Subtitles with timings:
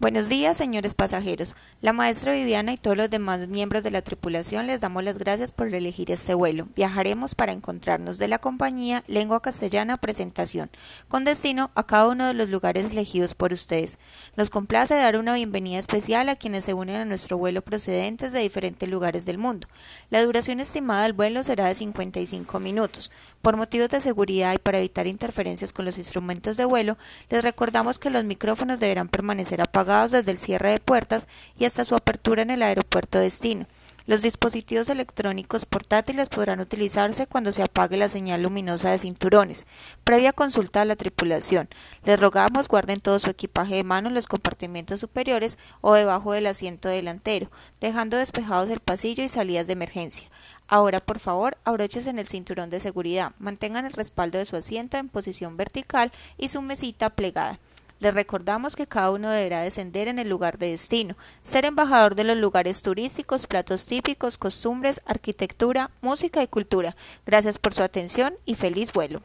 [0.00, 1.56] Buenos días, señores pasajeros.
[1.80, 5.50] La maestra Viviana y todos los demás miembros de la tripulación les damos las gracias
[5.50, 6.68] por elegir este vuelo.
[6.76, 10.70] Viajaremos para encontrarnos de la compañía Lengua Castellana Presentación,
[11.08, 13.98] con destino a cada uno de los lugares elegidos por ustedes.
[14.36, 18.38] Nos complace dar una bienvenida especial a quienes se unen a nuestro vuelo procedentes de
[18.38, 19.66] diferentes lugares del mundo.
[20.10, 23.10] La duración estimada del vuelo será de 55 minutos.
[23.42, 26.96] Por motivos de seguridad y para evitar interferencias con los instrumentos de vuelo,
[27.30, 31.28] les recordamos que los micrófonos deberán permanecer apagados desde el cierre de puertas
[31.58, 33.66] y hasta su apertura en el aeropuerto destino.
[34.04, 39.66] Los dispositivos electrónicos portátiles podrán utilizarse cuando se apague la señal luminosa de cinturones,
[40.04, 41.68] previa consulta a la tripulación.
[42.04, 46.46] Les rogamos guarden todo su equipaje de mano en los compartimentos superiores o debajo del
[46.46, 50.28] asiento delantero, dejando despejados el pasillo y salidas de emergencia.
[50.68, 54.98] Ahora, por favor, abróchese en el cinturón de seguridad, mantengan el respaldo de su asiento
[54.98, 57.58] en posición vertical y su mesita plegada.
[58.00, 62.24] Les recordamos que cada uno deberá descender en el lugar de destino, ser embajador de
[62.24, 66.94] los lugares turísticos, platos típicos, costumbres, arquitectura, música y cultura.
[67.26, 69.22] Gracias por su atención y feliz vuelo.